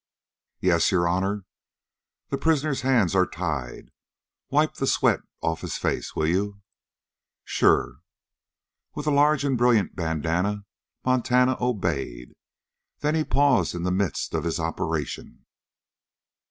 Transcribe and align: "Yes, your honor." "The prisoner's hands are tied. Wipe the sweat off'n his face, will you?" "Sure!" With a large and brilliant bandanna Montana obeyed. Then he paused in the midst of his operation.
"Yes, 0.61 0.89
your 0.91 1.07
honor." 1.07 1.45
"The 2.29 2.37
prisoner's 2.39 2.81
hands 2.81 3.13
are 3.13 3.27
tied. 3.27 3.91
Wipe 4.49 4.73
the 4.73 4.87
sweat 4.87 5.19
off'n 5.41 5.61
his 5.61 5.77
face, 5.77 6.15
will 6.15 6.25
you?" 6.25 6.61
"Sure!" 7.45 7.97
With 8.95 9.05
a 9.05 9.11
large 9.11 9.43
and 9.45 9.55
brilliant 9.55 9.95
bandanna 9.95 10.65
Montana 11.05 11.55
obeyed. 11.61 12.33
Then 13.01 13.13
he 13.13 13.23
paused 13.23 13.75
in 13.75 13.83
the 13.83 13.91
midst 13.91 14.33
of 14.33 14.43
his 14.43 14.59
operation. 14.59 15.45